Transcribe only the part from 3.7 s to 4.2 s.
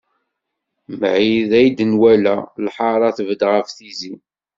tizi.